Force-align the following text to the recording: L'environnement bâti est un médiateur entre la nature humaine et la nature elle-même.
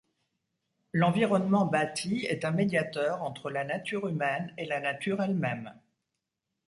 L'environnement 0.93 1.67
bâti 1.67 2.25
est 2.27 2.43
un 2.43 2.49
médiateur 2.49 3.21
entre 3.21 3.51
la 3.51 3.63
nature 3.63 4.07
humaine 4.07 4.51
et 4.57 4.65
la 4.65 4.79
nature 4.79 5.21
elle-même. 5.21 5.79